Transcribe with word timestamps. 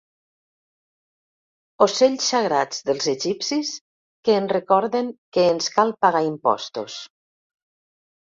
Ocells 1.85 2.29
sagrats 2.31 2.79
dels 2.87 3.09
egipcis 3.11 3.75
que 4.29 4.37
ens 4.43 4.53
recorden 4.57 5.13
que 5.37 5.45
ens 5.53 5.71
cal 5.75 5.95
pagar 6.07 6.23
impostos. 6.31 6.97